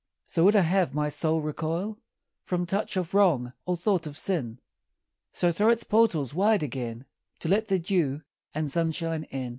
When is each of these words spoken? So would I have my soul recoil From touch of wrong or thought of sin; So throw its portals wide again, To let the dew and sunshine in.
So 0.25 0.43
would 0.45 0.55
I 0.55 0.61
have 0.61 0.95
my 0.95 1.09
soul 1.09 1.41
recoil 1.41 1.99
From 2.43 2.65
touch 2.65 2.97
of 2.97 3.13
wrong 3.13 3.53
or 3.67 3.77
thought 3.77 4.07
of 4.07 4.17
sin; 4.17 4.59
So 5.31 5.51
throw 5.51 5.69
its 5.69 5.83
portals 5.83 6.33
wide 6.33 6.63
again, 6.63 7.05
To 7.41 7.47
let 7.47 7.67
the 7.67 7.77
dew 7.77 8.23
and 8.51 8.71
sunshine 8.71 9.25
in. 9.25 9.49